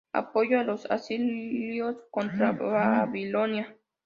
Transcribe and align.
Apoyó 0.13 0.59
a 0.59 0.63
los 0.63 0.89
asirios 0.89 1.95
contra 2.09 2.53
Babilonia. 2.53 3.77